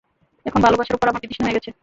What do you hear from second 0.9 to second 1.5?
উপর আমার বিতৃষ্ণা